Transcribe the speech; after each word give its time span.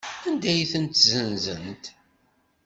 Anda 0.27 0.47
ay 0.51 0.61
ten-ssenzent? 0.71 1.83